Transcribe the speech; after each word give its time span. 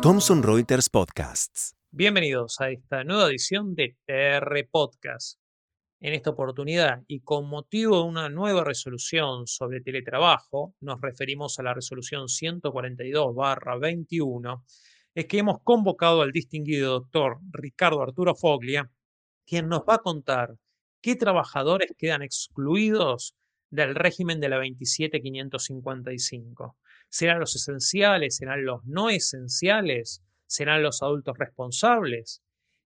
Thomson 0.00 0.42
Reuters 0.42 0.88
Podcasts. 0.88 1.76
Bienvenidos 1.90 2.62
a 2.62 2.70
esta 2.70 3.04
nueva 3.04 3.28
edición 3.28 3.74
de 3.74 3.98
TR 4.06 4.66
Podcast. 4.70 5.38
En 6.00 6.14
esta 6.14 6.30
oportunidad 6.30 7.02
y 7.08 7.20
con 7.20 7.46
motivo 7.46 7.98
de 7.98 8.04
una 8.04 8.30
nueva 8.30 8.64
resolución 8.64 9.46
sobre 9.46 9.82
teletrabajo, 9.82 10.74
nos 10.80 10.98
referimos 11.02 11.58
a 11.58 11.62
la 11.62 11.74
resolución 11.74 12.22
142-21, 12.22 14.64
es 15.14 15.26
que 15.26 15.40
hemos 15.40 15.58
convocado 15.62 16.22
al 16.22 16.32
distinguido 16.32 16.92
doctor 16.92 17.38
Ricardo 17.50 18.00
Arturo 18.00 18.34
Foglia, 18.34 18.90
quien 19.44 19.68
nos 19.68 19.80
va 19.80 19.96
a 19.96 19.98
contar 19.98 20.56
qué 21.02 21.16
trabajadores 21.16 21.92
quedan 21.98 22.22
excluidos 22.22 23.34
del 23.72 23.94
régimen 23.94 24.38
de 24.38 24.50
la 24.50 24.58
27555. 24.58 26.76
¿Serán 27.08 27.40
los 27.40 27.56
esenciales? 27.56 28.36
¿Serán 28.36 28.66
los 28.66 28.84
no 28.84 29.08
esenciales? 29.08 30.22
¿Serán 30.46 30.82
los 30.82 31.02
adultos 31.02 31.38
responsables? 31.38 32.42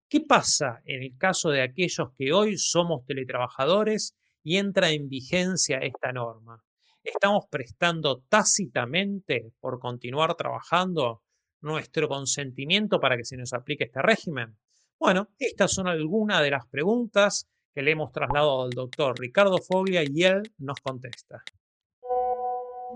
¿Qué 0.09 0.21
pasa 0.21 0.81
en 0.85 1.03
el 1.03 1.19
caso 1.19 1.51
de 1.51 1.63
aquellos 1.63 2.11
que 2.17 2.33
hoy 2.33 2.57
somos 2.57 3.05
teletrabajadores 3.05 4.15
y 4.45 4.59
entra 4.59 4.91
en 4.91 5.09
vigencia 5.09 5.79
esta 5.79 6.13
norma? 6.13 6.63
¿Estamos 7.03 7.47
prestando 7.51 8.23
tácitamente 8.29 9.51
por 9.59 9.81
continuar 9.81 10.37
trabajando 10.37 11.25
nuestro 11.63 12.07
consentimiento 12.07 13.01
para 13.01 13.17
que 13.17 13.25
se 13.25 13.37
nos 13.37 13.53
aplique 13.53 13.83
este 13.85 14.03
régimen? 14.03 14.57
Bueno, 15.01 15.31
estas 15.41 15.73
son 15.73 15.89
algunas 15.89 16.43
de 16.43 16.53
las 16.53 16.65
preguntas 16.69 17.49
que 17.77 17.83
le 17.83 17.91
hemos 17.91 18.11
trasladado 18.11 18.63
al 18.63 18.71
doctor 18.71 19.21
Ricardo 19.21 19.59
Foglia 19.59 20.03
y 20.03 20.23
él 20.23 20.51
nos 20.57 20.81
contesta. 20.81 21.43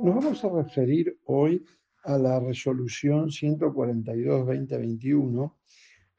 Nos 0.03 0.15
vamos 0.15 0.43
a 0.43 0.49
referir 0.49 1.19
hoy 1.27 1.63
a 2.05 2.17
la 2.17 2.41
resolución 2.41 3.29
142-2021, 3.29 5.55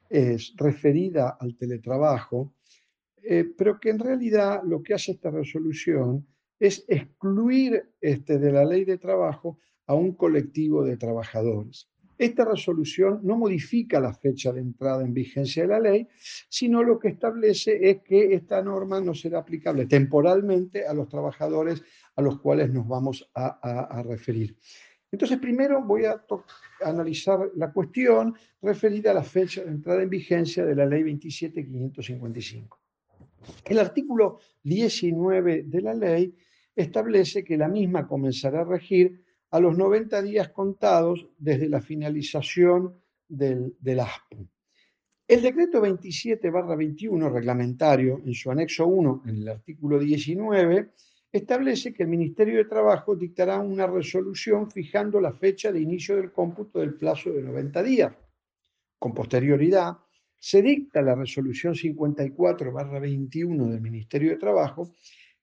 es 0.08 0.54
referida 0.56 1.36
al 1.40 1.56
teletrabajo, 1.56 2.54
eh, 3.24 3.52
pero 3.58 3.80
que 3.80 3.90
en 3.90 3.98
realidad 3.98 4.60
lo 4.64 4.80
que 4.80 4.94
hace 4.94 5.10
esta 5.10 5.32
resolución 5.32 6.24
es 6.60 6.84
excluir 6.86 7.90
este, 8.00 8.38
de 8.38 8.52
la 8.52 8.64
ley 8.64 8.84
de 8.84 8.98
trabajo 8.98 9.58
a 9.88 9.94
un 9.94 10.14
colectivo 10.14 10.84
de 10.84 10.96
trabajadores. 10.96 11.90
Esta 12.22 12.44
resolución 12.44 13.18
no 13.24 13.36
modifica 13.36 13.98
la 13.98 14.14
fecha 14.14 14.52
de 14.52 14.60
entrada 14.60 15.02
en 15.02 15.12
vigencia 15.12 15.64
de 15.64 15.68
la 15.68 15.80
ley, 15.80 16.06
sino 16.48 16.84
lo 16.84 16.96
que 16.96 17.08
establece 17.08 17.90
es 17.90 18.02
que 18.02 18.32
esta 18.32 18.62
norma 18.62 19.00
no 19.00 19.12
será 19.12 19.40
aplicable 19.40 19.86
temporalmente 19.86 20.86
a 20.86 20.94
los 20.94 21.08
trabajadores 21.08 21.82
a 22.14 22.22
los 22.22 22.38
cuales 22.40 22.72
nos 22.72 22.86
vamos 22.86 23.28
a, 23.34 24.04
referir. 24.06 24.56
Entonces, 25.10 25.40
primero 25.40 25.82
voy 25.82 26.04
a 26.04 26.24
analizar 26.84 27.50
la 27.56 27.72
cuestión 27.72 28.36
referida 28.62 29.10
a 29.10 29.14
la 29.14 29.24
fecha 29.24 29.64
de 29.64 29.72
entrada 29.72 30.00
en 30.00 30.08
vigencia 30.08 30.64
de 30.64 30.76
la 30.76 30.86
ley 30.86 31.02
27555. 31.02 32.78
El 33.64 33.80
artículo 33.80 34.38
19 34.62 35.64
de 35.64 35.82
la 35.82 35.94
ley 35.94 36.36
establece 36.76 37.42
que 37.42 37.56
la 37.56 37.66
misma 37.66 38.06
comenzará 38.06 38.60
a 38.60 38.64
regir 38.64 39.24
a 39.52 39.60
los 39.60 39.76
90 39.76 40.22
días 40.22 40.48
contados 40.48 41.28
desde 41.38 41.68
la 41.68 41.80
finalización 41.80 43.00
del, 43.28 43.76
del 43.78 44.00
ASPO. 44.00 44.48
El 45.28 45.42
decreto 45.42 45.80
27-21 45.80 47.32
reglamentario, 47.32 48.20
en 48.24 48.34
su 48.34 48.50
anexo 48.50 48.86
1, 48.86 49.22
en 49.26 49.36
el 49.36 49.48
artículo 49.48 49.98
19, 49.98 50.90
establece 51.30 51.92
que 51.92 52.02
el 52.02 52.08
Ministerio 52.08 52.56
de 52.56 52.64
Trabajo 52.64 53.14
dictará 53.14 53.58
una 53.58 53.86
resolución 53.86 54.70
fijando 54.70 55.20
la 55.20 55.32
fecha 55.32 55.70
de 55.70 55.80
inicio 55.80 56.16
del 56.16 56.32
cómputo 56.32 56.80
del 56.80 56.94
plazo 56.94 57.30
de 57.30 57.42
90 57.42 57.82
días. 57.82 58.12
Con 58.98 59.14
posterioridad, 59.14 59.98
se 60.38 60.62
dicta 60.62 61.02
la 61.02 61.14
resolución 61.14 61.74
54-21 61.74 63.70
del 63.70 63.80
Ministerio 63.80 64.30
de 64.30 64.38
Trabajo 64.38 64.92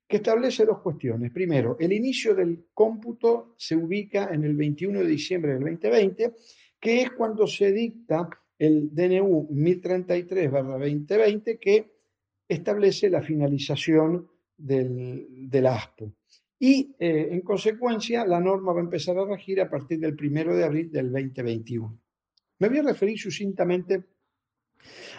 que 0.10 0.18
establece 0.18 0.66
dos 0.66 0.80
cuestiones. 0.80 1.32
Primero, 1.32 1.78
el 1.80 1.94
inicio 1.94 2.34
del 2.34 2.66
cómputo 2.74 3.54
se 3.58 3.76
ubica 3.76 4.34
en 4.34 4.44
el 4.44 4.56
21 4.56 5.02
de 5.02 5.06
diciembre 5.06 5.54
del 5.54 5.60
2020, 5.60 6.34
que 6.80 7.04
es 7.04 7.12
cuando 7.12 7.46
se 7.46 7.72
dicta 7.72 8.28
el 8.58 8.90
DNU 8.92 9.50
1033-2020, 9.52 11.60
que 11.60 11.92
establece 12.48 13.12
la 13.12 13.22
finalización 13.22 14.28
del, 14.58 15.68
ASPO. 15.68 16.12
Y 16.58 16.96
eh, 16.98 17.28
en 17.30 17.42
consecuencia, 17.42 18.26
la 18.26 18.40
norma 18.40 18.74
va 18.74 18.80
a 18.80 18.86
empezar 18.86 19.16
a 19.16 19.26
regir 19.26 19.62
a 19.62 19.70
partir 19.70 20.00
del 20.00 20.18
1 20.20 20.56
de 20.56 20.64
abril 20.64 20.92
del 20.92 21.12
2021. 21.12 22.02
Me 22.58 22.68
voy 22.68 22.80
a 22.80 22.84
referir 22.84 23.20
sucintamente 23.20 24.06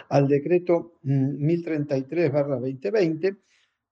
al 0.09 0.27
decreto 0.27 0.99
1033-2020 1.05 3.31
mm, 3.31 3.37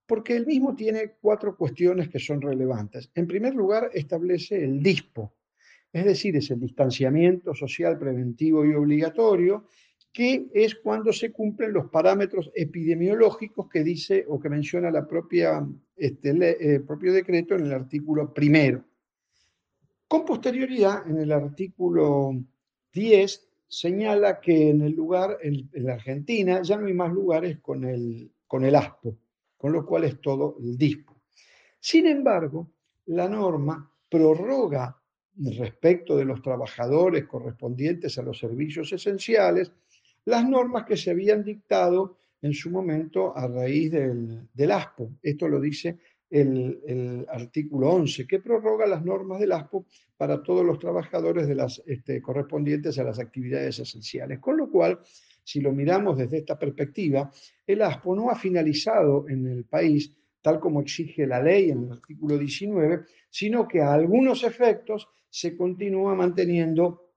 porque 0.10 0.36
el 0.36 0.48
mismo 0.48 0.76
tiene 0.76 1.18
cuatro 1.22 1.56
cuestiones 1.56 2.10
que 2.10 2.18
son 2.18 2.42
relevantes. 2.42 3.12
En 3.14 3.28
primer 3.28 3.54
lugar, 3.54 3.92
establece 3.94 4.64
el 4.64 4.82
DISPO, 4.82 5.36
es 5.94 6.04
decir, 6.04 6.36
es 6.36 6.50
el 6.50 6.60
distanciamiento 6.60 7.54
social 7.54 8.00
preventivo 8.00 8.66
y 8.66 8.74
obligatorio, 8.74 9.68
que 10.12 10.48
es 10.52 10.74
cuando 10.74 11.14
se 11.14 11.32
cumplen 11.32 11.74
los 11.74 11.92
parámetros 11.92 12.52
epidemiológicos 12.56 13.70
que 13.70 13.84
dice 13.84 14.26
o 14.28 14.40
que 14.40 14.50
menciona 14.50 14.90
la 14.90 15.08
propia, 15.08 15.64
este, 15.96 16.32
eh, 16.76 16.80
propio 16.80 17.14
decreto 17.14 17.54
en 17.54 17.68
el 17.68 17.74
artículo 17.74 18.34
primero. 18.34 18.84
Con 20.08 20.26
posterioridad, 20.26 21.08
en 21.08 21.20
el 21.20 21.32
artículo 21.32 22.32
10 22.94 23.48
señala 23.68 24.40
que 24.40 24.72
en 24.72 24.82
el 24.82 24.94
lugar, 24.94 25.38
en, 25.44 25.70
la 25.74 25.94
Argentina, 25.94 26.64
ya 26.64 26.78
no 26.78 26.88
hay 26.88 26.94
más 26.96 27.14
lugares 27.14 27.60
con 27.60 27.84
el, 27.84 28.32
con 28.48 28.66
el 28.66 28.74
ASPO 28.74 29.16
con 29.60 29.74
lo 29.74 29.86
cual 29.86 30.06
es 30.06 30.22
todo 30.22 30.56
el 30.64 30.78
dispo. 30.78 31.22
Sin 31.80 32.08
embargo, 32.08 32.72
la 33.08 33.28
norma 33.28 33.92
prorroga 34.10 34.98
respecto 35.36 36.16
de 36.16 36.24
los 36.24 36.42
trabajadores 36.42 37.26
correspondientes 37.28 38.18
a 38.18 38.24
los 38.24 38.40
servicios 38.40 38.92
esenciales 38.94 39.72
las 40.26 40.48
normas 40.48 40.86
que 40.86 40.96
se 40.96 41.12
habían 41.12 41.44
dictado 41.44 42.18
en 42.42 42.54
su 42.54 42.70
momento 42.70 43.36
a 43.36 43.48
raíz 43.48 43.92
del, 43.92 44.72
ASPO. 44.72 45.18
Esto 45.22 45.48
lo 45.50 45.60
dice 45.60 45.98
el, 46.30 47.26
artículo 47.30 47.90
11, 47.90 48.26
que 48.28 48.40
prorroga 48.40 48.88
las 48.88 49.04
normas 49.04 49.40
del 49.40 49.52
ASPO 49.52 49.86
para 50.16 50.42
todos 50.42 50.66
los 50.66 50.80
trabajadores 50.80 51.48
de 51.48 51.56
las, 51.56 51.82
este, 51.86 52.22
correspondientes 52.22 52.98
a 52.98 53.04
las 53.04 53.20
actividades 53.20 53.80
esenciales. 53.80 54.40
Con 54.40 54.56
lo 54.56 54.70
cual, 54.70 55.00
si 55.50 55.62
lo 55.62 55.72
miramos 55.72 56.16
desde 56.16 56.38
esta 56.38 56.60
perspectiva, 56.60 57.32
el 57.66 57.82
ASPO 57.82 58.16
no 58.16 58.30
ha 58.30 58.36
finalizado 58.36 59.28
en 59.28 59.48
el 59.48 59.66
país 59.66 60.14
tal 60.44 60.60
como 60.60 60.80
exige 60.80 61.26
la 61.26 61.42
ley 61.42 61.72
en 61.72 61.86
el 61.86 61.92
artículo 61.94 62.38
19, 62.38 63.06
sino 63.32 63.68
que 63.68 63.82
a 63.82 63.94
algunos 63.94 64.44
efectos 64.44 65.08
se 65.28 65.58
continúa 65.58 66.14
manteniendo 66.14 67.14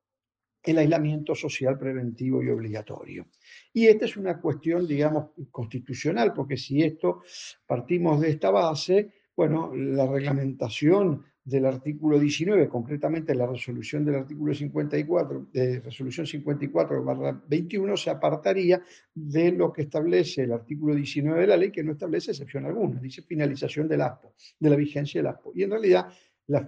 el 0.63 0.79
aislamiento 0.79 1.35
social 1.35 1.79
preventivo 1.79 2.43
y 2.43 2.49
obligatorio. 2.49 3.27
Y 3.71 3.87
esta 3.87 4.07
es 4.07 4.17
una 4.17 4.41
cuestión, 4.41 4.87
digamos, 4.87 5.33
constitucional, 5.51 6.33
porque 6.33 6.57
si 6.57 6.83
esto 6.83 7.21
partimos 7.67 8.19
de 8.19 8.31
esta 8.31 8.51
base, 8.51 9.13
bueno, 9.37 9.75
la 9.75 10.07
reglamentación 10.07 11.23
del 11.45 11.67
artículo 11.67 12.21
19, 12.21 12.69
concretamente 12.69 13.35
la 13.35 13.47
resolución 13.47 14.05
del 14.05 14.17
artículo 14.17 14.55
54, 14.55 15.47
de 15.53 15.81
resolución 15.81 16.27
54 16.27 17.43
21, 17.49 17.97
se 17.97 18.11
apartaría 18.11 18.83
de 19.13 19.51
lo 19.51 19.73
que 19.73 19.83
establece 19.83 20.43
el 20.43 20.53
artículo 20.53 20.95
19 20.95 21.41
de 21.41 21.47
la 21.47 21.57
ley, 21.57 21.73
que 21.73 21.83
no 21.83 21.93
establece 21.93 22.31
excepción 22.31 22.67
alguna, 22.67 23.01
dice 23.01 23.23
finalización 23.23 23.89
del 23.89 24.03
ASPO, 24.03 24.35
de 24.59 24.71
la 24.71 24.77
vigencia 24.77 25.21
del 25.21 25.29
ASPO. 25.29 25.53
Y 25.55 25.65
en 25.65 25.71
realidad 25.71 26.13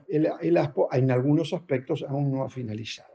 el, 0.08 0.28
el 0.40 0.56
ASPO 0.56 0.88
en 0.92 1.10
algunos 1.10 1.52
aspectos 1.52 2.04
aún 2.08 2.32
no 2.32 2.42
ha 2.42 2.50
finalizado. 2.50 3.14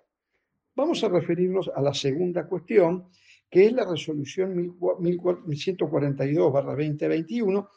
Vamos 0.76 1.04
a 1.04 1.10
referirnos 1.10 1.70
a 1.76 1.82
la 1.82 1.94
segunda 1.94 2.48
cuestión, 2.48 3.10
que 3.50 3.66
es 3.66 3.74
la 3.74 3.84
resolución 3.84 4.78
1142-2021, 4.80 7.68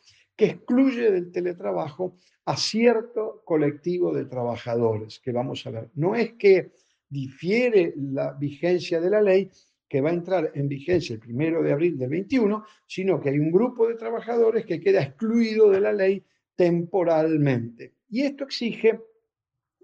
excluye 0.46 1.10
del 1.10 1.30
teletrabajo 1.30 2.18
a 2.44 2.56
cierto 2.56 3.42
colectivo 3.44 4.12
de 4.12 4.24
trabajadores, 4.24 5.20
que 5.20 5.32
vamos 5.32 5.66
a 5.66 5.70
ver. 5.70 5.90
No 5.94 6.14
es 6.14 6.32
que 6.34 6.72
difiere 7.08 7.94
la 7.96 8.32
vigencia 8.32 9.00
de 9.00 9.10
la 9.10 9.20
ley, 9.20 9.50
que 9.88 10.00
va 10.00 10.10
a 10.10 10.14
entrar 10.14 10.50
en 10.54 10.68
vigencia 10.68 11.14
el 11.14 11.20
primero 11.20 11.62
de 11.62 11.72
abril 11.72 11.98
del 11.98 12.08
21, 12.08 12.64
sino 12.86 13.20
que 13.20 13.28
hay 13.28 13.38
un 13.38 13.52
grupo 13.52 13.86
de 13.86 13.94
trabajadores 13.94 14.64
que 14.64 14.80
queda 14.80 15.02
excluido 15.02 15.70
de 15.70 15.80
la 15.80 15.92
ley 15.92 16.24
temporalmente. 16.56 17.96
Y 18.08 18.22
esto 18.22 18.44
exige 18.44 19.00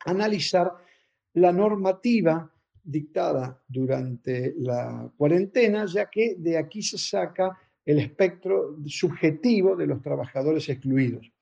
analizar 0.07 0.73
la 1.35 1.53
normativa 1.53 2.51
dictada 2.83 3.63
durante 3.69 4.55
la 4.57 5.13
cuarentena, 5.17 5.85
ya 5.85 6.09
que 6.09 6.37
de 6.39 6.57
aquí 6.57 6.83
se 6.83 6.97
saca 6.97 7.57
el 7.89 8.01
espectro 8.01 8.77
subjetivo 8.85 9.75
de 9.75 9.87
los 9.87 10.03
trabajadores 10.03 10.69
excluidos. 10.69 11.33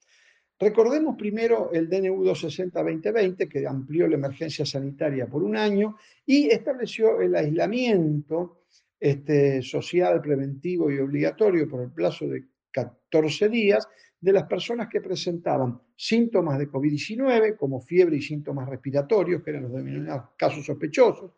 Recordemos 0.60 1.16
primero 1.18 1.72
el 1.72 1.88
DNU 1.88 2.24
260-2020, 2.24 3.48
que 3.48 3.66
amplió 3.66 4.06
la 4.06 4.14
emergencia 4.14 4.64
sanitaria 4.64 5.26
por 5.26 5.42
un 5.42 5.56
año 5.56 5.96
y 6.24 6.46
estableció 6.46 7.20
el 7.20 7.34
aislamiento 7.34 8.62
este, 9.00 9.60
social, 9.60 10.22
preventivo 10.22 10.88
y 10.88 11.00
obligatorio 11.00 11.68
por 11.68 11.82
el 11.82 11.90
plazo 11.90 12.28
de 12.28 12.44
14 12.70 13.48
días 13.48 13.88
de 14.20 14.32
las 14.32 14.44
personas 14.44 14.86
que 14.88 15.00
presentaban 15.00 15.80
síntomas 15.96 16.60
de 16.60 16.70
COVID-19, 16.70 17.56
como 17.56 17.80
fiebre 17.80 18.18
y 18.18 18.22
síntomas 18.22 18.68
respiratorios, 18.68 19.42
que 19.42 19.50
eran 19.50 19.64
los 19.64 19.72
denominados 19.72 20.30
casos 20.38 20.64
sospechosos, 20.64 21.32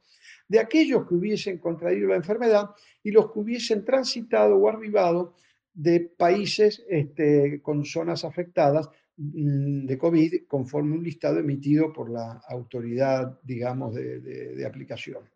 de 0.49 0.59
aquellos 0.59 1.07
que 1.07 1.15
hubiesen 1.15 1.59
contraído 1.59 2.09
la 2.09 2.17
enfermedad 2.17 2.71
y 3.03 3.11
los 3.11 3.31
que 3.31 3.39
hubiesen 3.39 3.85
transitado 3.85 4.57
o 4.57 4.69
arribado 4.69 5.35
de 5.75 6.01
países 6.01 6.85
este, 6.89 7.61
con 7.63 7.85
zonas 7.85 8.25
afectadas 8.25 8.89
mm, 9.17 9.87
de 9.87 9.99
COVID 9.99 10.47
conforme 10.49 10.97
un 10.97 11.05
listado 11.05 11.39
emitido 11.39 11.93
por 11.93 12.11
la 12.11 12.43
autoridad, 12.49 13.39
digamos, 13.43 13.95
de, 13.95 14.21
de 14.21 14.67
aplicación. 14.67 15.29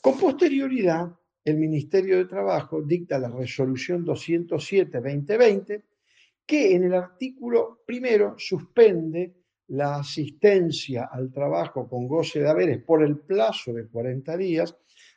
Con 0.00 0.18
posterioridad, 0.18 1.12
el 1.44 1.56
Ministerio 1.56 2.18
de 2.18 2.26
Trabajo 2.26 2.80
dicta 2.82 3.18
la 3.18 3.28
resolución 3.28 4.06
207-2020 4.06 5.82
que 6.46 6.74
en 6.74 6.84
el 6.84 6.94
artículo 6.94 7.82
primero 7.86 8.34
suspende 8.38 9.39
la 9.70 9.96
asistencia 9.96 11.08
al 11.12 11.30
trabajo 11.30 11.88
con 11.88 12.08
goce 12.08 12.40
de 12.40 12.48
haberes 12.48 12.82
por 12.82 13.04
el 13.04 13.18
plazo 13.18 13.72
de 13.72 13.86
40 13.86 14.36
días 14.36 14.76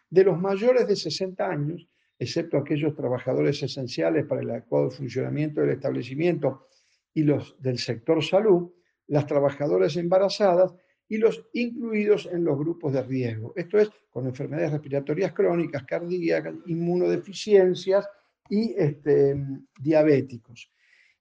de 0.09 0.23
los 0.23 0.39
mayores 0.39 0.87
de 0.87 0.95
60 0.95 1.43
años, 1.43 1.87
excepto 2.19 2.57
aquellos 2.57 2.95
trabajadores 2.95 3.63
esenciales 3.63 4.25
para 4.27 4.41
el 4.41 4.51
adecuado 4.51 4.91
funcionamiento 4.91 5.61
del 5.61 5.71
establecimiento 5.71 6.67
y 7.15 7.23
los 7.23 7.55
del 7.59 7.79
sector 7.79 8.23
salud, 8.23 8.71
las 9.07 9.25
trabajadoras 9.25 9.97
embarazadas 9.97 10.75
y 11.09 11.17
los 11.17 11.47
incluidos 11.53 12.29
en 12.31 12.43
los 12.43 12.55
grupos 12.57 12.93
de 12.93 13.01
riesgo. 13.01 13.53
Esto 13.55 13.79
es, 13.79 13.89
con 14.11 14.27
enfermedades 14.27 14.73
respiratorias 14.73 15.33
crónicas, 15.33 15.83
cardíacas, 15.83 16.53
inmunodeficiencias 16.67 18.07
y 18.49 18.75
este, 18.77 19.35
diabéticos. 19.79 20.71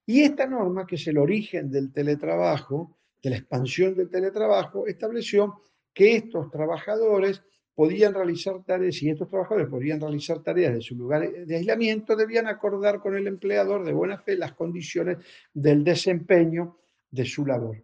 Y 0.05 0.21
esta 0.21 0.45
norma, 0.45 0.85
que 0.85 0.95
es 0.95 1.07
el 1.07 1.17
origen 1.17 1.71
del 1.71 1.91
teletrabajo, 1.91 2.99
de 3.23 3.29
la 3.29 3.37
expansión 3.37 3.95
del 3.95 4.09
teletrabajo, 4.09 4.85
estableció 4.85 5.61
que 5.93 6.17
estos 6.17 6.51
trabajadores 6.51 7.41
podían 7.73 8.13
realizar 8.13 8.63
tareas, 8.63 9.01
y 9.01 9.09
estos 9.09 9.29
trabajadores 9.29 9.67
podían 9.67 9.99
realizar 9.99 10.43
tareas 10.43 10.75
de 10.75 10.81
su 10.81 10.95
lugar 10.95 11.31
de 11.31 11.55
aislamiento, 11.55 12.15
debían 12.15 12.47
acordar 12.47 12.99
con 12.99 13.15
el 13.15 13.25
empleador 13.25 13.83
de 13.83 13.93
buena 13.93 14.19
fe 14.19 14.37
las 14.37 14.53
condiciones 14.53 15.17
del 15.53 15.83
desempeño 15.83 16.77
de 17.09 17.25
su 17.25 17.45
labor. 17.45 17.83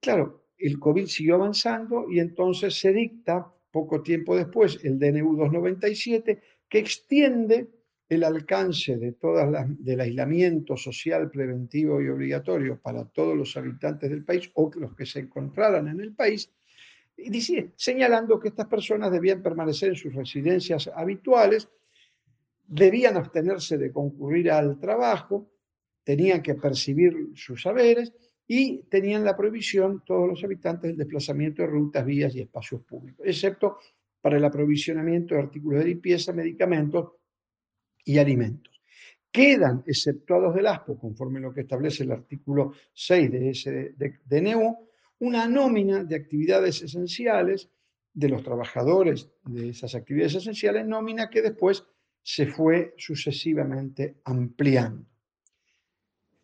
Claro, 0.00 0.46
el 0.58 0.78
COVID 0.78 1.06
siguió 1.06 1.34
avanzando 1.34 2.06
y 2.10 2.18
entonces 2.18 2.78
se 2.78 2.92
dicta, 2.92 3.52
poco 3.70 4.02
tiempo 4.02 4.36
después, 4.36 4.80
el 4.82 4.98
DNU 4.98 5.36
297, 5.36 6.40
que 6.68 6.78
extiende 6.78 7.68
el 8.08 8.22
alcance 8.22 8.96
de 8.96 9.12
todas 9.12 9.50
las, 9.50 9.66
del 9.82 10.00
aislamiento 10.00 10.76
social 10.76 11.30
preventivo 11.30 12.00
y 12.00 12.08
obligatorio 12.08 12.80
para 12.80 13.04
todos 13.04 13.36
los 13.36 13.56
habitantes 13.56 14.10
del 14.10 14.24
país 14.24 14.50
o 14.54 14.70
los 14.76 14.94
que 14.94 15.06
se 15.06 15.20
encontraran 15.20 15.88
en 15.88 16.00
el 16.00 16.14
país, 16.14 16.50
y 17.16 17.40
señalando 17.76 18.38
que 18.38 18.48
estas 18.48 18.66
personas 18.66 19.10
debían 19.10 19.42
permanecer 19.42 19.90
en 19.90 19.96
sus 19.96 20.14
residencias 20.14 20.90
habituales, 20.94 21.68
debían 22.66 23.16
abstenerse 23.16 23.78
de 23.78 23.90
concurrir 23.90 24.50
al 24.50 24.78
trabajo, 24.78 25.50
tenían 26.04 26.42
que 26.42 26.54
percibir 26.54 27.30
sus 27.34 27.62
saberes 27.62 28.12
y 28.46 28.82
tenían 28.84 29.24
la 29.24 29.36
prohibición 29.36 30.02
todos 30.04 30.28
los 30.28 30.44
habitantes 30.44 30.90
del 30.90 30.98
desplazamiento 30.98 31.62
de 31.62 31.68
rutas, 31.68 32.04
vías 32.04 32.34
y 32.36 32.42
espacios 32.42 32.82
públicos, 32.82 33.26
excepto 33.26 33.78
para 34.20 34.36
el 34.36 34.44
aprovisionamiento 34.44 35.34
de 35.34 35.40
artículos 35.40 35.80
de 35.80 35.86
limpieza, 35.86 36.32
medicamentos 36.32 37.12
y 38.06 38.16
alimentos. 38.16 38.80
Quedan 39.30 39.84
exceptuados 39.86 40.54
del 40.54 40.68
ASPO, 40.68 40.98
conforme 40.98 41.40
lo 41.40 41.52
que 41.52 41.60
establece 41.60 42.04
el 42.04 42.12
artículo 42.12 42.72
6 42.94 43.30
de 43.30 43.50
ese 43.50 43.94
DNU, 44.24 44.88
una 45.18 45.46
nómina 45.46 46.04
de 46.04 46.16
actividades 46.16 46.80
esenciales 46.80 47.68
de 48.14 48.30
los 48.30 48.42
trabajadores 48.42 49.28
de 49.44 49.68
esas 49.68 49.94
actividades 49.94 50.36
esenciales, 50.36 50.86
nómina 50.86 51.28
que 51.28 51.42
después 51.42 51.84
se 52.22 52.46
fue 52.46 52.94
sucesivamente 52.96 54.20
ampliando. 54.24 55.04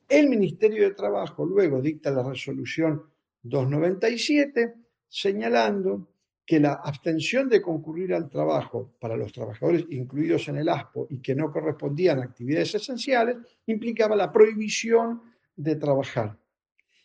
El 0.08 0.28
Ministerio 0.28 0.84
de 0.84 0.94
Trabajo 0.94 1.46
luego 1.46 1.80
dicta 1.80 2.10
la 2.10 2.22
resolución 2.22 3.02
297 3.42 4.74
señalando 5.08 6.11
que 6.52 6.60
la 6.60 6.74
abstención 6.84 7.48
de 7.48 7.62
concurrir 7.62 8.12
al 8.12 8.28
trabajo 8.28 8.92
para 9.00 9.16
los 9.16 9.32
trabajadores 9.32 9.86
incluidos 9.88 10.48
en 10.48 10.58
el 10.58 10.68
ASPO 10.68 11.06
y 11.08 11.22
que 11.22 11.34
no 11.34 11.50
correspondían 11.50 12.18
a 12.18 12.24
actividades 12.24 12.74
esenciales 12.74 13.38
implicaba 13.64 14.14
la 14.14 14.30
prohibición 14.30 15.22
de 15.56 15.76
trabajar 15.76 16.36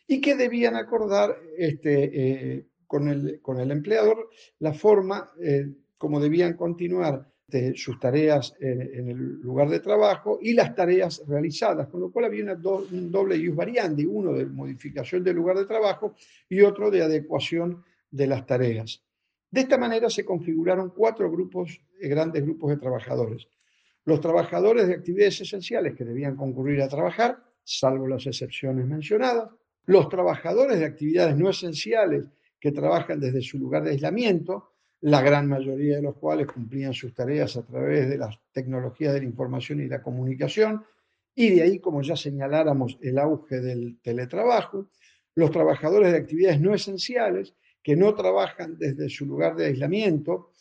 y 0.06 0.20
que 0.20 0.36
debían 0.36 0.76
acordar 0.76 1.34
este, 1.56 2.10
eh, 2.12 2.66
con, 2.86 3.08
el, 3.08 3.40
con, 3.40 3.58
el, 3.58 3.70
empleador 3.70 4.28
la 4.58 4.74
forma 4.74 5.30
eh, 5.40 5.66
como 5.96 6.20
debían 6.20 6.52
continuar 6.52 7.26
de 7.46 7.74
sus 7.74 7.98
tareas 7.98 8.54
en, 8.60 9.08
el 9.08 9.40
lugar 9.40 9.70
de 9.70 9.80
trabajo 9.80 10.38
y 10.42 10.52
las 10.52 10.74
tareas 10.74 11.22
realizadas, 11.26 11.88
con 11.88 12.02
lo 12.02 12.12
cual 12.12 12.26
había 12.26 12.44
una 12.44 12.60
un 12.92 13.10
doble 13.10 13.36
use 13.36 13.56
variante, 13.56 14.06
uno 14.06 14.34
de 14.34 14.44
modificación 14.44 15.24
del 15.24 15.36
lugar 15.36 15.56
de 15.56 15.64
trabajo 15.64 16.14
y 16.50 16.60
otro 16.60 16.90
de 16.90 17.00
adecuación 17.00 17.82
de 18.10 18.26
las 18.26 18.44
tareas. 18.44 19.07
De 19.50 19.62
esta 19.62 19.78
manera 19.78 20.10
se 20.10 20.24
configuraron 20.24 20.90
cuatro 20.90 21.30
grupos, 21.30 21.80
eh, 22.00 22.08
grandes 22.08 22.42
grupos 22.42 22.70
de 22.70 22.76
trabajadores. 22.76 23.48
Los 24.04 24.20
trabajadores 24.20 24.88
de 24.88 24.94
actividades 24.94 25.40
esenciales 25.40 25.94
que 25.94 26.04
debían 26.04 26.36
concurrir 26.36 26.82
a 26.82 26.88
trabajar, 26.88 27.42
salvo 27.64 28.06
las 28.06 28.26
excepciones 28.26 28.86
mencionadas. 28.86 29.50
Los 29.86 30.08
trabajadores 30.08 30.78
de 30.78 30.86
actividades 30.86 31.36
no 31.36 31.50
esenciales 31.50 32.24
que 32.60 32.72
trabajan 32.72 33.20
desde 33.20 33.40
su 33.40 33.58
lugar 33.58 33.84
de 33.84 33.90
aislamiento, 33.90 34.72
la 35.00 35.22
gran 35.22 35.48
mayoría 35.48 35.96
de 35.96 36.02
los 36.02 36.16
cuales 36.16 36.46
cumplían 36.46 36.92
sus 36.92 37.14
tareas 37.14 37.56
a 37.56 37.64
través 37.64 38.08
de 38.08 38.18
las 38.18 38.38
tecnologías 38.52 39.14
de 39.14 39.20
la 39.20 39.26
información 39.26 39.80
y 39.80 39.86
la 39.86 40.02
comunicación, 40.02 40.84
y 41.34 41.50
de 41.50 41.62
ahí, 41.62 41.78
como 41.78 42.02
ya 42.02 42.16
señaláramos, 42.16 42.98
el 43.00 43.18
auge 43.18 43.60
del 43.60 44.00
teletrabajo, 44.02 44.90
los 45.36 45.52
trabajadores 45.52 46.10
de 46.10 46.18
actividades 46.18 46.60
no 46.60 46.74
esenciales, 46.74 47.54
que 47.88 47.96
no 47.96 48.14
trabajan 48.14 48.76
desde 48.76 49.08
su 49.08 49.24
lugar 49.24 49.56
de 49.56 49.64
aislamiento 49.64 50.52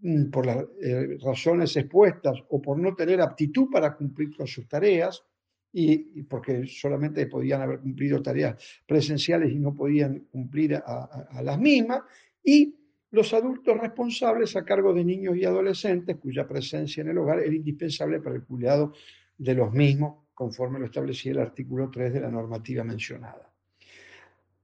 mm, 0.00 0.30
por 0.30 0.46
las 0.46 0.64
eh, 0.80 1.18
razones 1.22 1.76
expuestas 1.76 2.42
o 2.48 2.62
por 2.62 2.78
no 2.78 2.94
tener 2.94 3.20
aptitud 3.20 3.68
para 3.70 3.94
cumplir 3.94 4.34
con 4.34 4.46
sus 4.46 4.66
tareas, 4.66 5.22
y, 5.70 6.22
porque 6.22 6.66
solamente 6.66 7.26
podían 7.26 7.60
haber 7.60 7.80
cumplido 7.80 8.22
tareas 8.22 8.56
presenciales 8.86 9.52
y 9.52 9.58
no 9.58 9.74
podían 9.74 10.20
cumplir 10.30 10.76
a 10.76 11.42
las 11.42 11.58
mismas, 11.58 12.04
y 12.42 12.74
los 13.10 13.34
adultos 13.34 13.78
responsables 13.78 14.56
a 14.56 14.64
cargo 14.64 14.94
de 14.94 15.04
niños 15.04 15.36
y 15.36 15.44
adolescentes 15.44 16.16
cuya 16.16 16.48
presencia 16.48 17.02
en 17.02 17.10
el 17.10 17.18
hogar 17.18 17.40
era 17.40 17.54
indispensable 17.54 18.18
para 18.20 18.36
el 18.36 18.44
cuidado 18.44 18.94
de 19.36 19.54
los 19.54 19.70
mismos, 19.74 20.24
conforme 20.32 20.78
lo 20.78 20.86
establecía 20.86 21.32
el 21.32 21.40
artículo 21.40 21.90
3 21.90 22.14
de 22.14 22.20
la 22.22 22.30
normativa 22.30 22.82
mencionada. 22.82 23.52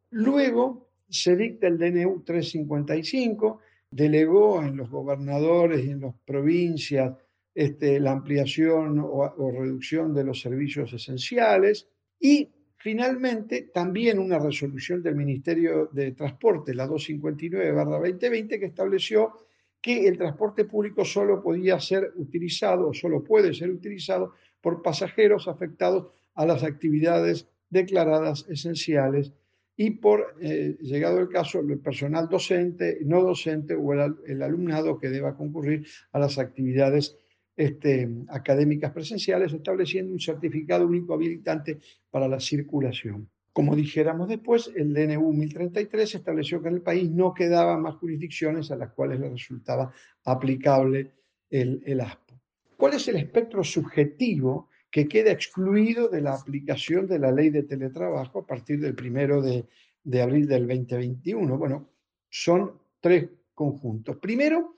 Luego, 0.08 0.87
se 1.08 1.36
dicta 1.36 1.66
el 1.66 1.78
DNU 1.78 2.22
355, 2.24 3.60
delegó 3.90 4.62
en 4.62 4.76
los 4.76 4.90
gobernadores 4.90 5.84
y 5.84 5.90
en 5.90 6.00
las 6.02 6.14
provincias 6.24 7.14
este, 7.54 7.98
la 7.98 8.12
ampliación 8.12 9.00
o, 9.00 9.50
reducción 9.50 10.14
de 10.14 10.24
los 10.24 10.40
servicios 10.40 10.92
esenciales 10.92 11.88
y 12.20 12.48
finalmente 12.76 13.70
también 13.74 14.18
una 14.18 14.38
resolución 14.38 15.02
del 15.02 15.16
Ministerio 15.16 15.88
de 15.92 16.12
Transporte, 16.12 16.74
la 16.74 16.86
259-2020, 16.86 18.60
que 18.60 18.66
estableció 18.66 19.32
que 19.80 20.06
el 20.06 20.18
transporte 20.18 20.64
público 20.66 21.04
solo 21.04 21.42
podía 21.42 21.80
ser 21.80 22.12
utilizado 22.16 22.88
o 22.88 22.94
solo 22.94 23.24
puede 23.24 23.54
ser 23.54 23.70
utilizado 23.70 24.34
por 24.60 24.82
pasajeros 24.82 25.48
afectados 25.48 26.12
a 26.34 26.46
las 26.46 26.62
actividades 26.62 27.48
declaradas 27.70 28.46
esenciales 28.48 29.32
y 29.80 29.90
por, 29.90 30.34
eh, 30.40 30.76
llegado 30.80 31.20
el 31.20 31.28
caso, 31.28 31.60
el 31.60 31.78
personal 31.78 32.28
docente, 32.28 32.98
no 33.04 33.22
docente 33.22 33.76
o 33.76 33.92
el, 33.92 34.42
alumnado 34.42 34.98
que 34.98 35.08
deba 35.08 35.36
concurrir 35.36 35.86
a 36.10 36.18
las 36.18 36.36
actividades 36.36 37.16
este, 37.56 38.08
académicas 38.28 38.90
presenciales, 38.90 39.52
estableciendo 39.52 40.12
un 40.12 40.18
certificado 40.18 40.84
único 40.84 41.14
habilitante 41.14 41.78
para 42.10 42.26
la 42.26 42.40
circulación. 42.40 43.30
Como 43.52 43.76
dijéramos 43.76 44.28
después, 44.28 44.68
el 44.74 44.92
DNU 44.92 45.32
1033 45.32 46.12
estableció 46.16 46.60
que 46.60 46.68
en 46.68 46.74
el 46.74 46.82
país 46.82 47.08
no 47.08 47.32
quedaban 47.32 47.80
más 47.80 47.94
jurisdicciones 47.94 48.72
a 48.72 48.76
las 48.76 48.90
cuales 48.90 49.20
le 49.20 49.30
resultaba 49.30 49.92
aplicable 50.24 51.12
el, 51.50 51.84
el 51.86 52.00
ASPO. 52.00 52.34
¿Cuál 52.76 52.94
es 52.94 53.06
el 53.06 53.16
espectro 53.16 53.62
subjetivo 53.62 54.67
que 54.90 55.06
queda 55.06 55.32
excluido 55.32 56.08
de 56.08 56.22
la 56.22 56.34
aplicación 56.34 57.06
de 57.06 57.18
la 57.18 57.30
ley 57.30 57.50
de 57.50 57.64
teletrabajo 57.64 58.40
a 58.40 58.46
partir 58.46 58.80
del 58.80 58.94
primero 58.94 59.42
de, 59.42 59.66
abril 60.20 60.46
del 60.48 60.66
2021. 60.66 61.58
Bueno, 61.58 61.90
son 62.30 62.80
tres 63.00 63.28
conjuntos. 63.54 64.16
Primero, 64.16 64.76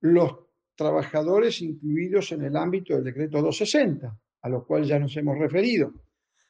los 0.00 0.32
trabajadores 0.76 1.60
incluidos 1.60 2.30
en 2.32 2.44
el 2.44 2.56
ámbito 2.56 2.94
del 2.94 3.04
decreto 3.04 3.42
260, 3.42 4.16
a 4.42 4.48
los 4.48 4.64
cuales 4.64 4.88
ya 4.88 4.98
nos 4.98 5.16
hemos 5.16 5.36
referido. 5.38 5.92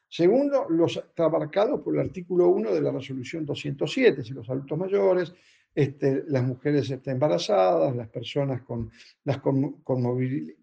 Segundo, 0.07 0.67
los 0.69 1.03
abarcados 1.17 1.81
por 1.81 1.95
el 1.95 2.01
artículo 2.01 2.49
1 2.49 2.73
de 2.73 2.81
la 2.81 2.91
resolución 2.91 3.45
207, 3.45 4.23
si 4.23 4.33
los 4.33 4.49
adultos 4.49 4.77
mayores, 4.77 5.33
este, 5.79 6.25
las 6.27 6.43
mujeres 6.43 6.89
este, 6.89 7.11
embarazadas, 7.11 7.95
las 7.95 8.09
personas 8.09 8.63
con 8.63 8.91
las, 9.23 9.37
con, 9.37 9.81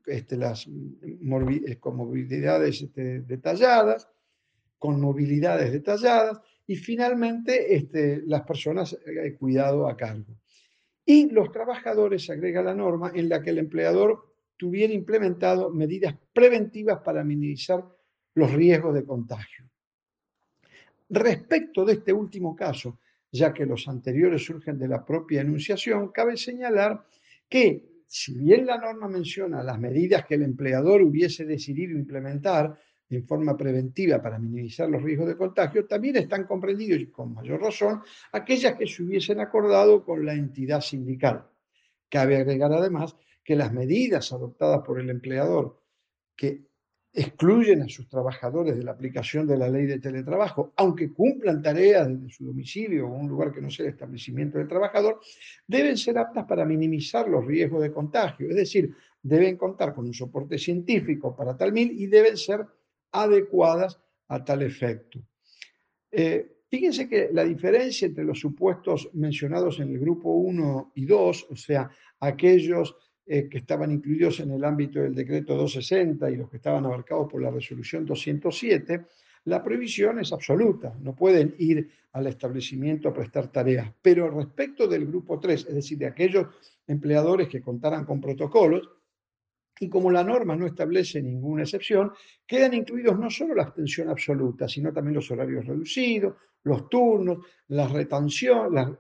este, 0.04 0.37
eh, 0.37 1.78
movilidades 1.80 2.82
este, 2.82 3.20
detalladas, 3.23 4.11
con 4.78 5.00
movilidades 5.00 5.73
detalladas, 5.73 6.38
y 6.66 6.76
finalmente 6.76 7.88
las 8.26 8.42
personas 8.42 8.92
eh, 9.06 9.35
cuidado 9.38 9.88
a 9.88 9.96
cargo. 9.96 10.37
Y 11.06 11.30
los 11.30 11.50
trabajadores, 11.50 12.28
agrega 12.28 12.62
la 12.62 12.75
norma, 12.75 13.11
en 13.14 13.30
la 13.30 13.42
que 13.42 13.50
el 13.50 13.58
empleador 13.58 14.35
tuviera 14.54 14.92
implementado 14.92 15.70
medidas 15.70 16.14
preventivas 16.35 17.00
para 17.00 17.25
minimizar 17.25 17.82
los 18.35 18.52
riesgos 18.52 18.92
de 18.92 19.06
contagio. 19.06 19.64
Respecto 21.08 21.87
de 21.87 21.94
este 21.94 22.12
último 22.12 22.54
caso, 22.54 22.99
ya 23.37 23.52
que 23.52 23.66
los 23.66 23.88
anteriores 23.88 24.45
surgen 24.45 24.78
de 24.78 24.88
la 24.88 25.05
propia 25.05 25.40
enunciación, 25.40 26.09
cabe 26.09 26.37
señalar 26.37 27.05
que, 27.49 28.02
si 28.07 28.37
bien 28.38 28.66
la 28.66 28.78
norma 28.78 29.09
menciona 29.09 29.62
las 29.62 29.78
medidas 29.78 30.25
que 30.25 30.35
el 30.35 30.43
empleador 30.43 31.02
hubiese 31.02 31.45
decidido 31.45 31.99
implementar 31.99 32.78
en 33.09 33.25
forma 33.25 33.57
preventiva 33.57 34.21
para 34.21 34.38
minimizar 34.38 34.88
los 34.88 35.02
riesgos 35.02 35.28
de 35.28 35.37
contagio, 35.37 35.87
también 35.87 36.16
están 36.16 36.45
comprendidos, 36.45 37.00
y 37.00 37.07
con 37.07 37.35
mayor 37.35 37.61
razón, 37.61 38.02
aquellas 38.33 38.75
que 38.76 38.87
se 38.87 39.02
hubiesen 39.02 39.40
acordado 39.40 40.05
con 40.05 40.26
la 40.26 40.35
entidad 40.35 40.81
sindical. 40.81 41.47
Cabe 42.09 42.37
agregar 42.37 42.73
además 42.73 43.16
que 43.45 43.55
las 43.55 43.73
medidas 43.73 44.33
adoptadas 44.33 44.81
por 44.85 45.00
el 45.00 45.09
empleador 45.11 45.81
que 46.35 46.66
excluyen 47.16 47.80
a 47.80 47.88
sus 47.88 48.06
trabajadores 48.08 48.76
de 48.76 48.85
la 48.85 48.92
aplicación 48.92 49.46
de 49.46 49.56
la 49.56 49.70
ley 49.70 49.87
de 49.87 49.99
teletrabajo, 49.99 50.75
aunque 50.76 51.14
cumplan 51.14 51.62
tareas 51.62 52.08
desde 52.08 52.28
su 52.28 52.44
domicilio 52.44 53.08
o 53.08 53.14
un 53.14 53.26
lugar 53.26 53.52
que 53.52 53.62
no 53.62 53.70
sea 53.70 53.87
el 53.87 53.92
establecimiento 53.92 54.58
del 54.58 54.68
trabajador, 54.68 55.20
deben 55.66 55.96
ser 55.96 56.18
aptas 56.18 56.44
para 56.44 56.66
minimizar 56.66 57.26
los 57.26 57.46
riesgos 57.46 57.82
de 57.82 57.90
contagio, 57.90 58.50
es 58.50 58.56
decir, 58.56 58.94
deben 59.23 59.56
contar 59.56 59.94
con 59.94 60.04
un 60.04 60.12
soporte 60.12 60.58
científico 60.58 61.35
para 61.35 61.56
tal 61.56 61.73
mil 61.73 61.90
y 61.90 62.06
deben 62.06 62.37
ser 62.37 62.66
adecuadas 63.12 63.99
a 64.28 64.44
tal 64.44 64.61
efecto. 64.61 65.18
Eh, 66.11 66.58
fíjense 66.68 67.08
que 67.08 67.30
la 67.32 67.44
diferencia 67.44 68.06
entre 68.06 68.25
los 68.25 68.38
supuestos 68.38 69.08
mencionados 69.14 69.80
en 69.80 69.88
el 69.88 69.99
grupo 69.99 70.35
1 70.35 70.92
y 70.94 71.06
2, 71.06 71.46
o 71.49 71.56
sea, 71.56 71.90
aquellos 72.20 72.94
eh, 73.28 73.49
que 73.49 73.59
estaban 73.59 73.90
incluidos 73.90 74.38
en 74.38 74.52
el 74.52 74.62
ámbito 74.64 75.00
del 75.00 75.12
decreto 75.12 75.56
260 75.56 76.30
y 76.30 76.37
los 76.37 76.49
que 76.49 76.59
estaban 76.59 76.85
abarcados 76.87 77.28
por 77.28 77.42
la 77.42 77.50
resolución 77.50 78.06
207, 78.06 79.04
la 79.47 79.64
prohibición 79.64 80.21
es 80.21 80.33
absoluta, 80.33 80.97
no 81.00 81.14
pueden 81.14 81.54
ir 81.59 81.90
al 82.12 82.28
establecimiento 82.28 83.09
a 83.09 83.12
prestar 83.12 83.49
tareas. 83.49 83.92
Pero 84.00 84.30
respecto 84.30 84.87
del 84.87 85.06
grupo 85.06 85.40
3, 85.40 85.66
es 85.68 85.75
decir, 85.75 85.99
de 85.99 86.06
aquellos 86.06 86.47
empleadores 86.87 87.49
que 87.49 87.61
contaran 87.61 88.04
con 88.04 88.21
protocolos, 88.21 88.88
y 89.78 89.88
como 89.88 90.11
la 90.11 90.25
norma 90.25 90.56
no 90.56 90.66
establece 90.66 91.21
ninguna 91.21 91.62
excepción, 91.62 92.12
quedan 92.47 92.75
incluidos 92.75 93.18
no 93.18 93.28
solo 93.28 93.54
la 93.54 93.64
abstención 93.64 94.09
absoluta, 94.09 94.68
sino 94.68 94.92
también 94.92 95.14
los 95.14 95.30
horarios 95.30 95.66
reducidos, 95.66 96.35
los 96.62 96.88
turnos, 96.88 97.38
las, 97.68 97.90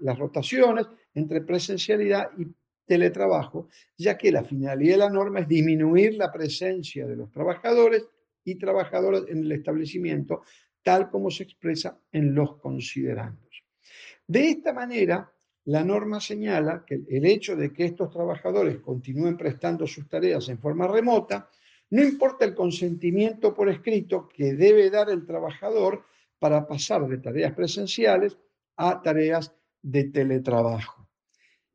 las 0.00 0.18
rotaciones 0.18 0.86
entre 1.14 1.42
presencialidad 1.42 2.26
y 2.36 2.46
teletrabajo, 2.86 3.68
ya 3.98 4.16
que 4.16 4.32
la 4.32 4.44
finalidad 4.44 4.94
de 4.94 4.98
la 4.98 5.10
norma 5.10 5.40
es 5.40 5.48
disminuir 5.48 6.14
la 6.14 6.32
presencia 6.32 7.06
de 7.06 7.16
los 7.16 7.30
trabajadores 7.30 8.08
y 8.44 8.54
trabajadoras 8.54 9.24
en 9.28 9.38
el 9.38 9.52
establecimiento, 9.52 10.42
tal 10.82 11.10
como 11.10 11.30
se 11.30 11.42
expresa 11.42 12.00
en 12.12 12.34
los 12.34 12.56
considerandos. 12.56 13.64
De 14.26 14.50
esta 14.50 14.72
manera, 14.72 15.30
la 15.64 15.82
norma 15.82 16.20
señala 16.20 16.84
que 16.86 17.02
el 17.08 17.26
hecho 17.26 17.56
de 17.56 17.72
que 17.72 17.86
estos 17.86 18.10
trabajadores 18.10 18.78
continúen 18.78 19.36
prestando 19.36 19.86
sus 19.86 20.08
tareas 20.08 20.48
en 20.48 20.58
forma 20.58 20.86
remota, 20.86 21.50
no 21.90 22.02
importa 22.02 22.44
el 22.44 22.54
consentimiento 22.54 23.52
por 23.52 23.68
escrito 23.68 24.28
que 24.28 24.54
debe 24.54 24.90
dar 24.90 25.10
el 25.10 25.26
trabajador 25.26 26.04
para 26.38 26.66
pasar 26.66 27.06
de 27.08 27.18
tareas 27.18 27.52
presenciales 27.52 28.36
a 28.76 29.02
tareas 29.02 29.52
de 29.82 30.04
teletrabajo. 30.04 31.08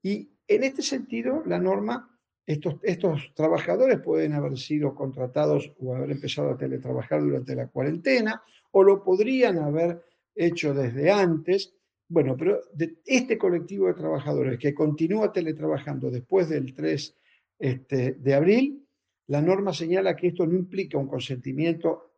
Y 0.02 0.32
en 0.56 0.64
este 0.64 0.82
sentido, 0.82 1.44
la 1.46 1.60
norma, 1.60 2.10
estos, 2.46 3.34
trabajadores 3.34 4.00
pueden 4.00 4.34
haber 4.34 4.58
sido 4.58 4.94
contratados 4.94 5.72
o 5.80 5.96
haber 5.96 6.12
empezado 6.12 6.52
a 6.52 6.58
teletrabajar 6.58 7.22
durante 7.22 7.56
la 7.56 7.68
cuarentena 7.68 8.42
o 8.72 8.84
lo 8.84 9.04
podrían 9.04 9.60
haber 9.60 10.04
hecho 10.36 10.74
desde 10.74 11.12
antes. 11.12 11.74
Bueno, 12.08 12.36
pero 12.36 12.60
de 12.74 12.98
este 13.06 13.38
colectivo 13.38 13.88
de 13.88 13.94
trabajadores 13.94 14.60
que 14.60 14.74
continúa 14.74 15.32
teletrabajando 15.32 16.12
después 16.12 16.50
del 16.50 16.74
3 16.74 17.16
este, 17.60 18.14
de 18.14 18.34
abril, 18.34 18.86
la 19.28 19.42
norma 19.42 19.74
señala 19.74 20.16
que 20.16 20.28
esto 20.28 20.46
no 20.46 20.58
implica 20.58 20.98
un 20.98 21.08
consentimiento 21.08 22.12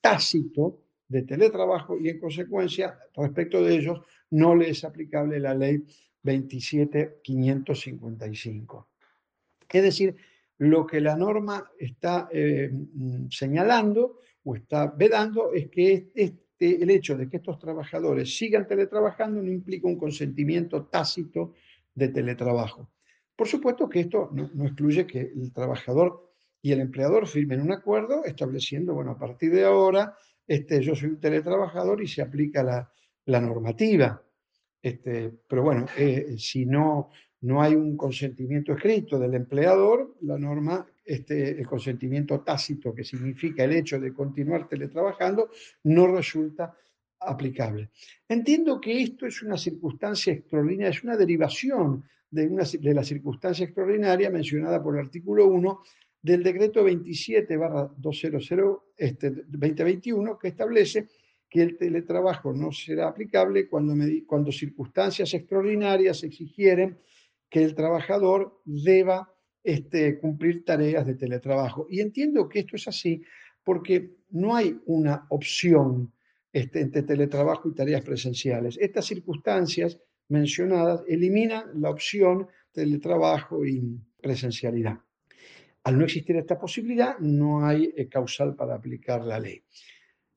tácito 0.00 0.80
de 1.06 1.22
teletrabajo 1.22 1.98
y 1.98 2.08
en 2.08 2.18
consecuencia 2.18 2.98
respecto 3.14 3.62
de 3.62 3.76
ellos 3.76 4.00
no 4.30 4.56
le 4.56 4.70
es 4.70 4.82
aplicable 4.82 5.38
la 5.38 5.54
ley 5.54 5.84
27555. 6.22 8.86
Es 9.68 9.82
decir, 9.82 10.14
lo 10.58 10.86
que 10.86 11.00
la 11.00 11.16
norma 11.16 11.68
está 11.78 12.28
eh, 12.30 12.70
mm, 12.72 13.28
señalando 13.30 14.20
o 14.44 14.54
está 14.54 14.86
vedando 14.86 15.52
es 15.52 15.68
que 15.68 16.12
este, 16.14 16.82
el 16.82 16.90
hecho 16.90 17.16
de 17.16 17.28
que 17.28 17.38
estos 17.38 17.58
trabajadores 17.58 18.36
sigan 18.36 18.66
teletrabajando 18.66 19.42
no 19.42 19.50
implica 19.50 19.88
un 19.88 19.98
consentimiento 19.98 20.86
tácito 20.86 21.54
de 21.94 22.08
teletrabajo. 22.08 22.90
Por 23.34 23.48
supuesto 23.48 23.88
que 23.88 24.00
esto 24.00 24.30
no, 24.32 24.64
excluye 24.64 25.06
que 25.06 25.20
el 25.20 25.52
trabajador 25.52 26.30
y 26.60 26.72
el 26.72 26.80
empleador 26.80 27.26
firmen 27.26 27.60
un 27.60 27.72
acuerdo 27.72 28.24
estableciendo, 28.24 28.94
bueno, 28.94 29.12
a 29.12 29.18
partir 29.18 29.52
de 29.52 29.64
ahora, 29.64 30.16
este, 30.46 30.80
yo 30.80 30.94
soy 30.94 31.10
un 31.10 31.20
teletrabajador 31.20 32.02
y 32.02 32.06
se 32.06 32.22
aplica 32.22 32.62
la, 32.62 32.92
la 33.24 33.40
normativa. 33.40 34.22
Este, 34.82 35.32
pero 35.48 35.62
bueno, 35.62 35.86
eh, 35.96 36.34
si 36.38 36.66
no, 36.66 37.10
no 37.42 37.62
hay 37.62 37.74
un 37.74 37.96
consentimiento 37.96 38.72
escrito 38.72 39.18
del 39.18 39.34
empleador, 39.34 40.16
la 40.22 40.36
norma, 40.36 40.84
este, 41.04 41.50
el 41.50 41.66
consentimiento 41.66 42.40
tácito, 42.40 42.94
que 42.94 43.04
significa 43.04 43.64
el 43.64 43.72
hecho 43.72 44.00
de 44.00 44.12
continuar 44.12 44.68
teletrabajando, 44.68 45.50
no 45.84 46.08
resulta 46.08 46.76
aplicable. 47.20 47.90
Entiendo 48.28 48.80
que 48.80 49.02
esto 49.02 49.26
es 49.26 49.42
una 49.42 49.56
circunstancia 49.56 50.32
extraordinaria, 50.32 50.90
es 50.90 51.04
una 51.04 51.16
derivación 51.16 52.04
de, 52.28 52.48
una, 52.48 52.64
de 52.64 52.94
la 52.94 53.04
circunstancia 53.04 53.64
extraordinaria 53.64 54.30
mencionada 54.30 54.82
por 54.82 54.96
el 54.96 55.04
artículo 55.04 55.46
1 55.46 55.80
del 56.22 56.42
decreto 56.42 56.84
27 56.84 57.58
200 57.96 58.50
este, 58.96 59.30
2021 59.48 60.38
que 60.38 60.48
establece 60.48 61.08
que 61.52 61.60
el 61.60 61.76
teletrabajo 61.76 62.54
no 62.54 62.72
será 62.72 63.08
aplicable 63.08 63.68
cuando, 63.68 64.52
circunstancias 64.52 65.34
extraordinarias 65.34 66.24
exigieren 66.24 66.98
que 67.50 67.62
el 67.62 67.74
trabajador 67.74 68.62
deba 68.64 69.30
este, 69.62 70.18
cumplir 70.18 70.64
tareas 70.64 71.06
de 71.06 71.14
teletrabajo. 71.14 71.86
Y 71.90 72.00
entiendo 72.00 72.48
que 72.48 72.60
esto 72.60 72.76
es 72.76 72.88
así 72.88 73.22
porque 73.62 74.16
no 74.30 74.56
hay 74.56 74.80
una 74.86 75.26
opción 75.28 76.14
este, 76.54 76.80
entre 76.80 77.02
teletrabajo 77.02 77.68
y 77.68 77.74
tareas 77.74 78.00
presenciales. 78.00 78.78
Estas 78.80 79.04
circunstancias 79.04 80.00
mencionadas 80.28 81.02
eliminan 81.06 81.64
la 81.82 81.90
opción 81.90 82.48
teletrabajo 82.72 83.66
y 83.66 84.00
presencialidad. 84.22 85.00
Al 85.84 85.98
no 85.98 86.04
existir 86.06 86.34
esta 86.36 86.58
posibilidad, 86.58 87.18
no 87.18 87.66
hay 87.66 87.92
eh, 87.94 88.08
causal 88.08 88.56
para 88.56 88.74
aplicar 88.74 89.22
la 89.22 89.38
ley 89.38 89.62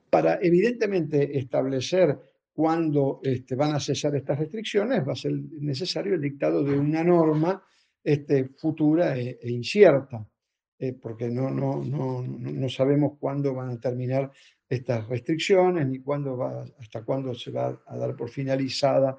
para 0.10 0.40
evidentemente 0.42 1.38
establecer 1.38 2.18
cuándo 2.54 3.20
este, 3.22 3.56
van 3.56 3.76
a 3.76 3.80
cesar 3.80 4.16
estas 4.16 4.40
restricciones, 4.40 5.06
va 5.06 5.12
a 5.14 5.18
ser 5.18 5.34
necesario 5.34 6.16
el 6.16 6.22
dictado 6.22 6.64
de 6.64 6.78
una 6.78 7.04
norma 7.04 7.62
este, 8.02 8.46
futura 8.58 9.18
e, 9.18 9.40
e 9.42 9.52
incierta, 9.52 10.26
eh, 10.80 10.94
porque 10.94 11.30
no, 11.30 11.50
no, 11.50 11.84
no, 11.84 12.22
no, 12.22 12.70
sabemos 12.70 13.18
cuándo 13.20 13.54
van 13.54 13.72
a 13.72 13.80
terminar 13.80 14.32
estas 14.70 15.08
restricciones, 15.08 15.88
ni 15.88 16.00
cuándo 16.00 16.38
va, 16.38 16.66
hasta 16.80 17.04
cuándo 17.04 17.34
se 17.34 17.52
va 17.52 17.82
a 17.86 17.98
dar 17.98 18.16
por 18.16 18.30
finalizada 18.30 19.18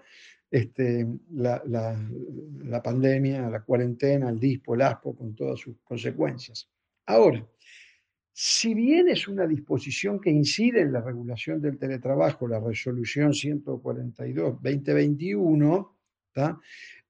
este, 0.50 1.07
la, 1.33 1.62
la, 1.66 2.83
pandemia, 2.83 3.50
la 3.50 3.62
cuarentena, 3.62 4.31
el 4.31 4.38
DISPO, 4.38 4.75
el 4.75 4.83
ASPO, 4.83 5.16
con 5.16 5.35
todas 5.35 5.59
sus 5.59 5.76
consecuencias. 5.83 6.69
Ahora, 7.07 7.47
Si 8.38 8.75
bien 8.75 9.09
es 9.09 9.28
una 9.28 9.47
disposición 9.47 10.21
que 10.21 10.28
incide 10.28 10.83
en 10.83 10.93
la 10.93 11.00
regulación 11.00 11.59
del 11.59 11.78
teletrabajo, 11.78 12.47
la 12.47 12.61
resolución 12.61 13.33
142-2021, 13.33 15.90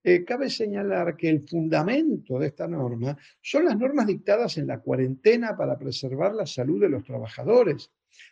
eh, 0.05 0.23
cabe 0.23 0.49
señalar 0.49 1.17
que 1.17 1.27
el 1.27 1.45
fundamento 1.45 2.39
de 2.39 2.47
esta 2.47 2.65
norma 2.65 3.17
son 3.41 3.65
las 3.65 3.77
normas 3.77 4.07
dictadas 4.07 4.57
en 4.57 4.67
la 4.67 4.79
cuarentena 4.79 5.57
para 5.57 5.77
preservar 5.77 6.33
la 6.33 6.45
salud 6.45 6.79
de 6.79 6.87
los 6.87 7.03
trabajadores, 7.03 7.91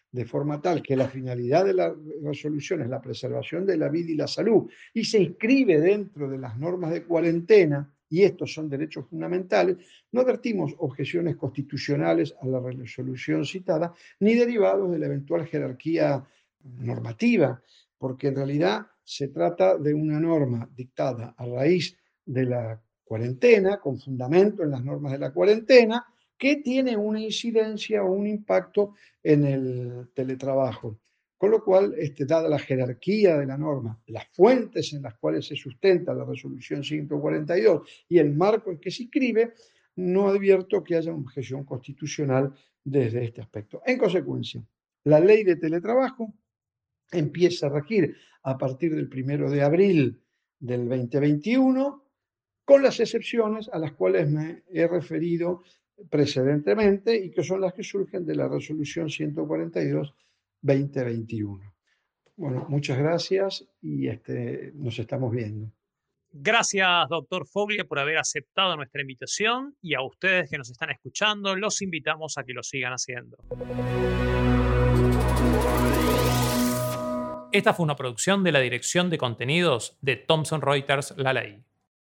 de 0.10 0.24
forma 0.24 0.62
tal 0.62 0.82
que 0.82 0.96
la 0.96 1.10
finalidad 1.10 1.66
de 1.66 1.74
la 1.74 1.94
resolución 2.24 2.82
es 2.82 2.88
la 2.88 3.02
preservación 3.02 3.66
de 3.66 3.76
la 3.76 3.90
vida 3.90 4.12
y 4.12 4.16
la 4.16 4.28
salud, 4.28 4.72
y 4.94 5.04
se 5.04 5.22
inscribe 5.22 5.82
dentro 5.82 6.30
de 6.30 6.38
las 6.38 6.58
normas 6.58 6.92
de 6.92 7.04
cuarentena, 7.04 7.94
y 8.16 8.24
estos 8.24 8.54
son 8.54 8.70
derechos 8.70 9.06
fundamentales, 9.10 9.76
no 10.14 10.22
advertimos 10.22 10.74
objeciones 10.78 11.36
constitucionales 11.36 12.34
a 12.42 12.48
la 12.48 12.62
resolución 12.62 13.44
citada, 13.44 13.94
ni 14.22 14.36
derivados 14.36 14.90
de 14.90 15.00
la 15.00 15.08
eventual 15.08 15.46
jerarquía 15.46 16.26
normativa, 16.64 17.62
porque 17.98 18.30
en 18.30 18.38
realidad 18.38 18.88
se 19.04 19.28
trata 19.28 19.78
de 19.78 19.94
una 19.94 20.18
norma 20.18 20.70
dictada 20.74 21.36
a 21.38 21.46
raíz 21.46 21.98
de 22.26 22.46
la 22.46 22.82
cuarentena, 23.04 23.82
con 23.82 24.00
fundamento 24.00 24.64
en 24.64 24.72
las 24.72 24.84
normas 24.86 25.12
de 25.12 25.20
la 25.20 25.34
cuarentena, 25.34 26.06
que 26.38 26.56
tiene 26.64 26.96
una 26.96 27.20
incidencia 27.20 28.02
o 28.02 28.14
un 28.14 28.28
impacto 28.28 28.94
en 29.22 29.46
el 29.46 30.10
teletrabajo. 30.14 30.98
Con 31.46 31.52
lo 31.52 31.64
cual, 31.64 31.94
este, 32.00 32.26
dada 32.26 32.50
la 32.50 32.58
jerarquía 32.58 33.38
de 33.38 33.46
la 33.46 33.56
norma, 33.56 34.02
las 34.08 34.28
fuentes 34.30 34.92
en 34.94 35.04
las 35.04 35.14
cuales 35.14 35.46
se 35.46 35.56
sustenta 35.56 36.12
la 36.12 36.26
resolución 36.26 36.84
142 36.84 37.88
y 38.10 38.18
el 38.18 38.34
marco 38.34 38.72
en 38.72 38.80
que 38.80 38.90
se 38.90 39.04
inscribe, 39.04 39.54
no 39.98 40.28
advierto 40.28 40.84
que 40.84 40.96
haya 40.96 41.14
objeción 41.14 41.64
constitucional 41.64 42.52
desde 42.84 43.26
este 43.26 43.42
aspecto. 43.42 43.84
En 43.86 44.00
consecuencia, 44.00 44.66
la 45.04 45.20
ley 45.20 45.44
de 45.44 45.58
teletrabajo 45.58 46.34
empieza 47.12 47.68
a 47.68 47.80
regir 47.80 48.16
a 48.42 48.58
partir 48.58 48.96
del 48.96 49.08
primero 49.08 49.48
de 49.48 49.62
abril 49.62 50.20
del 50.58 50.90
2021, 50.90 52.08
con 52.66 52.82
las 52.82 53.00
excepciones 53.00 53.70
a 53.72 53.78
las 53.78 53.92
cuales 53.92 54.28
me 54.32 54.64
he 54.72 54.88
referido 54.88 55.62
precedentemente 56.10 57.16
y 57.16 57.30
que 57.30 57.44
son 57.44 57.62
las 57.62 57.76
que 57.76 57.84
surgen 57.84 58.26
de 58.26 58.34
la 58.34 58.48
resolución 58.48 59.10
142-2021. 60.66 61.74
Bueno, 62.38 62.66
muchas 62.68 62.98
gracias 62.98 63.66
y 63.82 64.08
este, 64.08 64.72
nos 64.76 65.00
estamos 65.00 65.32
viendo. 65.32 65.72
Gracias, 66.38 67.08
doctor 67.08 67.48
Foglia, 67.48 67.86
por 67.86 67.98
haber 67.98 68.18
aceptado 68.18 68.76
nuestra 68.76 69.02
invitación 69.02 69.78
y 69.82 69.94
a 69.94 70.02
ustedes 70.02 70.50
que 70.50 70.58
nos 70.58 70.70
están 70.70 70.90
escuchando, 70.90 71.56
los 71.56 71.82
invitamos 71.82 72.38
a 72.38 72.44
que 72.44 72.52
lo 72.52 72.62
sigan 72.62 72.92
haciendo. 72.92 73.38
Esta 77.54 77.74
fue 77.74 77.86
una 77.86 77.96
producción 77.96 78.44
de 78.44 78.52
la 78.52 78.60
Dirección 78.60 79.10
de 79.10 79.18
Contenidos 79.18 79.98
de 80.02 80.18
Thomson 80.18 80.62
Reuters 80.62 81.14
La 81.16 81.32
Ley. 81.32 81.64